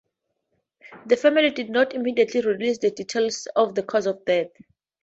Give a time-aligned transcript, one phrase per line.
[1.05, 4.49] The family did not immediately release the details of the cause of death.